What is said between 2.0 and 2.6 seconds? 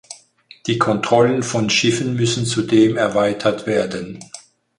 müssen